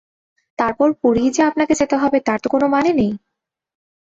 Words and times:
তারপর 0.59 0.87
পুরীই 1.01 1.29
যে 1.31 1.41
আপনাকে 1.43 1.73
যেতে 1.75 1.95
হবে 1.97 2.17
তার 2.27 2.39
তো 2.43 2.47
কোনো 2.49 2.65
মানে 2.67 2.91
নেই? 2.93 3.11